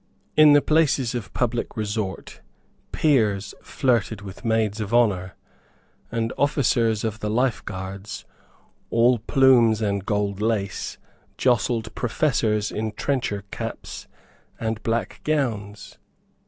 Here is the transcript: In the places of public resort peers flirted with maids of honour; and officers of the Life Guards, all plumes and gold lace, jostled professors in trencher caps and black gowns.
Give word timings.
In 0.35 0.53
the 0.53 0.63
places 0.63 1.13
of 1.13 1.31
public 1.31 1.77
resort 1.77 2.41
peers 2.91 3.53
flirted 3.61 4.21
with 4.23 4.43
maids 4.43 4.81
of 4.81 4.95
honour; 4.95 5.35
and 6.11 6.33
officers 6.39 7.03
of 7.03 7.19
the 7.19 7.29
Life 7.29 7.63
Guards, 7.65 8.25
all 8.89 9.19
plumes 9.19 9.79
and 9.79 10.03
gold 10.03 10.41
lace, 10.41 10.97
jostled 11.37 11.93
professors 11.93 12.71
in 12.71 12.93
trencher 12.93 13.43
caps 13.51 14.07
and 14.59 14.81
black 14.81 15.21
gowns. 15.23 15.99